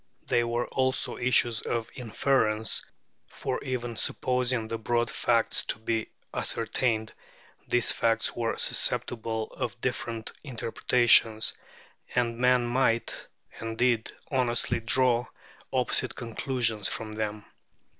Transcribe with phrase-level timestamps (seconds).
[0.29, 2.83] They were also issues of inference,
[3.27, 7.13] for even supposing the broad facts to be ascertained,
[7.67, 11.53] these facts were susceptible of different interpretations,
[12.15, 13.27] and men might,
[13.59, 15.27] and did, honestly draw
[15.71, 17.45] opposite conclusions from them.